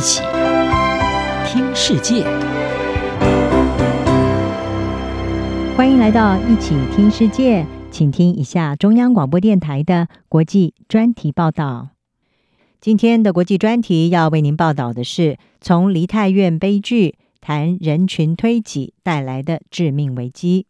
[0.00, 0.22] 一起
[1.44, 2.24] 听世界，
[5.76, 11.90] 欢迎来到一起听世界，请听一下中央广播电台的国际专题报道。
[12.80, 20.64] 今天的国际专题要为您报道的是，从梨泰院悲剧谈人群推挤带来的致命危机。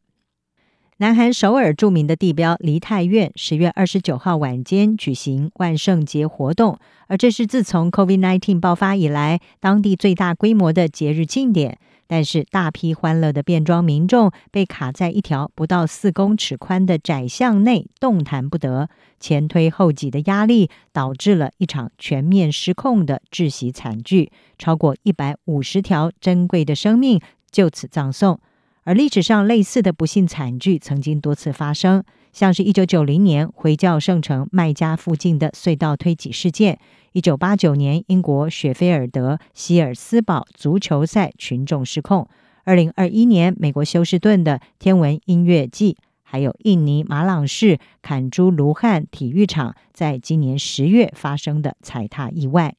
[1.00, 11.78] 南韩首尔著名的地标梨泰院，十月二十九号晚间举行万圣节活动，而这是自从 COVID-19 爆发以来当地最大规模的节日庆典。
[12.06, 27.18] 但是，大批欢乐的变装民众被卡在一条不到四公尺宽的窄巷内，动弹不得，前推后挤的压力导致了一场全面失控的窒息惨剧，超过一百五十条珍贵的生命
[27.50, 28.38] 就此葬送。
[28.84, 32.02] 而历史上类似的不幸惨剧曾经多次发生，
[32.32, 36.78] 像是一九九零年回教圣城麦加附近的隧道推挤事件，
[37.12, 42.26] 一九八九年英国雪菲尔德希尔斯堡足球赛群众失控，
[42.64, 52.74] 二零二一年美国休斯顿的天文音乐季，还有印尼马朗市坎朱卢汉体育场在今年十月发生的踩踏意外。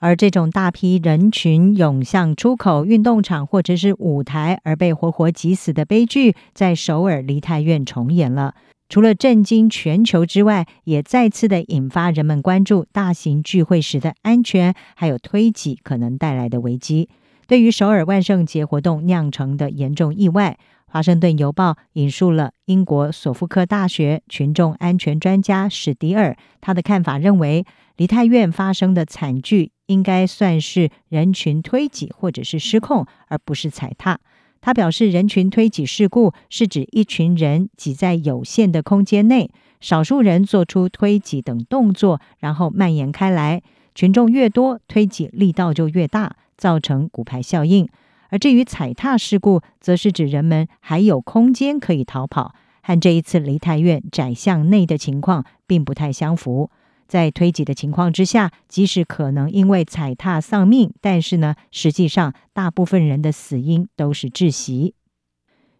[0.00, 8.54] 而这种大批人群涌向出口运动场或者是舞台而被活活挤死的悲剧，在首尔梨泰院重演了。
[8.88, 17.08] 除了震惊全球之外，也再次的引发人们关注大型聚会时的安全，还有推挤可能带来的危机。
[17.46, 20.58] 对于首尔万圣节活动酿成的严重意外，
[20.92, 27.64] 《华盛顿邮报》引述了英国索福克大学群众安全专家史迪尔，他的看法认为，
[27.96, 34.20] 梨泰院发生的惨剧应该算是人群推挤或者是失控，而不是踩踏。
[34.60, 43.62] 他表示，人群推挤事故是指一群人挤在有限的空间内，少数人做出推挤等动作，然后蔓延开来，
[43.94, 47.88] 群众越多，推挤力道就越大，造成骨牌效应。
[48.28, 56.70] 而至于踩踏事故，则是指人们还有空间可以逃跑，和这一次梨泰院窄巷内的情况并不太相符。
[57.10, 64.94] 在推挤的情况之下，即使可能因为踩踏丧命，但是呢，实际上大部分人的死因都是窒息。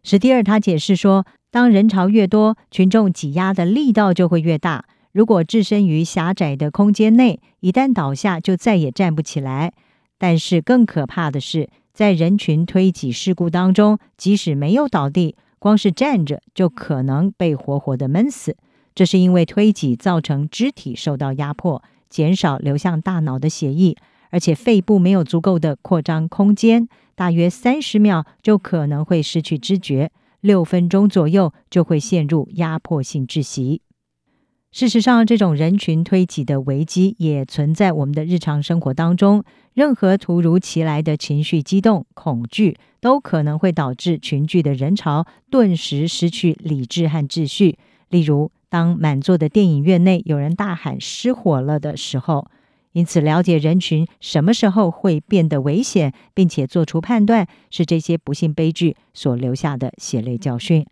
[0.03, 4.87] 史蒂尔他解释说，当人潮越多，群众挤压的力道就会越大。
[5.13, 9.73] 如果置身于狭窄的空间内，一旦倒下，就再也站不起来。
[10.19, 18.57] 但是更可怕的是，在人群推挤事故当中，即使没有倒地，光是站着就可能被活活的闷死。
[18.95, 23.97] 这是因为推挤造成肢体受到压迫，减少流向大脑的血液，
[24.31, 33.83] 而且肺部没有足够的扩张空间，大约三十秒就可能会失去知觉，六分钟左右就会陷入压迫性窒息。
[34.73, 39.43] 事实上，这种人群推挤的危机也存在我们的日常生活当中。
[39.75, 47.79] 任何突如其来的情绪激动、恐惧，都可能会导致群聚的人潮顿时失去理智和秩序。
[48.11, 52.49] 例如，当满座的电影院内有人大喊“失火了”的时候。
[52.93, 60.85] 因此，了解人群什么时候会变得危险，并且做出判断，是这些不幸悲剧所留下的血泪教训。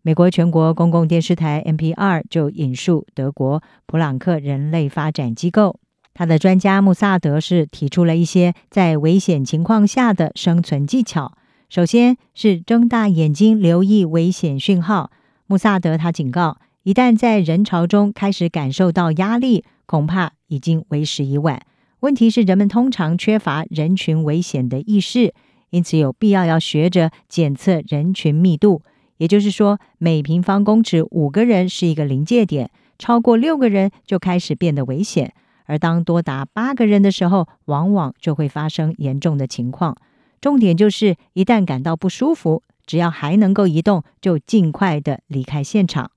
[0.00, 5.78] 美国全国公共电视台 NPR 就引述德国普朗克人类发展机构，
[6.14, 11.36] 他的专家穆萨德是提出了一些在危险情况下的生存技巧。
[11.68, 15.10] 首先是睁大眼睛留意危险讯号。
[15.46, 21.64] 穆萨德他警告，一旦在人潮中开始感受到压力，恐怕已经为时已晚。
[22.00, 25.32] 问题是人们通常缺乏人群危险的意识，
[25.70, 28.82] 因此有必要要学着检测人群密度。
[29.16, 35.32] 也就是说，每平方公尺五个人是一个临界点，超过六个人就开始变得危险。
[35.64, 39.96] 而当多达八个人的时候，往往就会发生严重的情况。
[40.38, 46.10] 重点就是，一旦感到不舒服，只要还能够移动，就尽快的离开现场。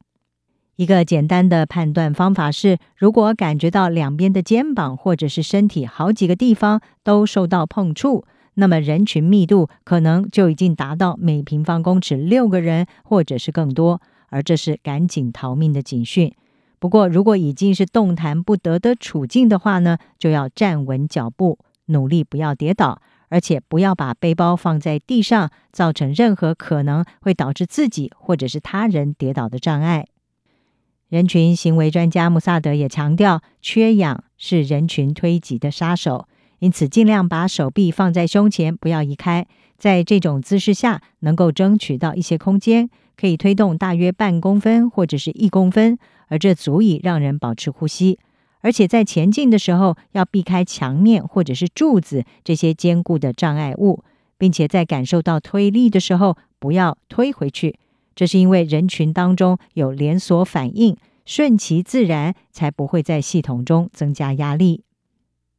[0.77, 8.25] 一个简单的判断方法是，如果感觉到两边的肩膀或者是身体好几个地方都受到碰触。
[8.59, 13.99] 那么人群密度可能就已经达到每平方公尺六个人，或者是更多，
[14.29, 16.31] 而这是赶紧逃命的警讯。
[16.77, 21.57] 不过，如果已经是动弹不得的处境的话呢，就要站稳脚步，
[21.87, 30.05] 努力不要跌倒，而且不要把背包放在地上，造成任何可能会导致自己或者是他人跌倒的障碍。
[31.09, 36.27] 人群行为专家穆萨德也强调，缺氧是人群推挤的杀手。
[36.59, 39.47] 因此，尽量把手臂放在胸前，不要移开。
[39.77, 48.19] 在这种姿势下，能够争取到一些空间，可以推动大约半公分或者是一公分，而这足以让人保持呼吸。
[48.61, 54.03] 而且在前进的时候要避开墙面或者是柱子这些坚固的障碍物，
[54.37, 57.77] 并且在感受到推力的时候不要推回去。
[58.17, 64.81] 这是因为人群当中有连锁反应，顺其自然，才不会在系统中增加压力。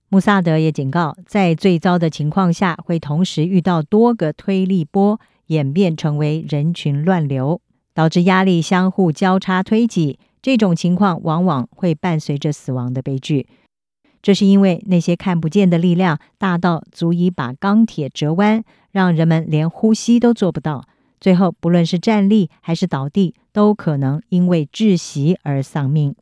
[0.08, 7.60] 穆萨德也警告，在最糟的情况下，会同时遇到多个推力波，演变成为人群乱流，
[7.94, 10.18] 导致压力相互交叉推挤。
[10.42, 13.46] 这种情况往往会伴随着死亡的悲剧。
[14.20, 20.84] 这是因为那些看不见的力量大到足以把钢铁折弯，让人们连呼吸都做不到。
[21.20, 26.14] 最后，不论是站立还是倒地，都可能因为窒息而丧命。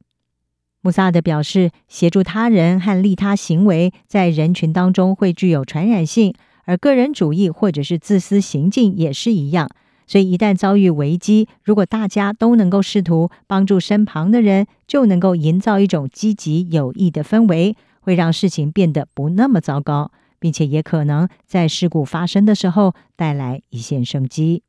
[0.81, 6.33] 穆萨德表示，协助他人和利他行为在人群当中会具有传染性，
[6.65, 9.69] 而个人主义或者是自私行径也是一样。
[10.07, 24.63] 所以，一旦遭遇危机，如果大家都能够试图帮助身旁的人，就能够营造一种积极有益的氛围，会让事情变得不那么糟糕，并且也可能在事故发生的时候带来一线生机。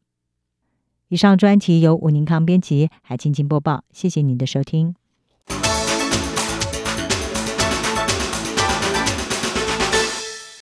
[1.09, 3.85] 以上专题由吴宁康编辑，海清清播报。
[3.93, 4.96] 谢谢您的收听。